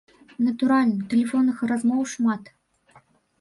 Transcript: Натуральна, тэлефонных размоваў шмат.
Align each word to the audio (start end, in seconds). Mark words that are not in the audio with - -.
Натуральна, 0.45 1.05
тэлефонных 1.11 1.61
размоваў 1.73 2.09
шмат. 2.15 2.43